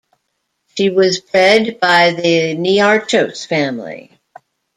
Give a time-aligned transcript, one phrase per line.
[0.75, 4.19] She was bred by the Niarchos family.